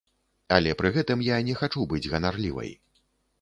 Але 0.55 0.71
пры 0.79 0.91
гэтым 0.95 1.21
я 1.27 1.37
не 1.49 1.53
хачу 1.59 1.85
быць 1.93 2.03
ганарлівай. 2.15 2.73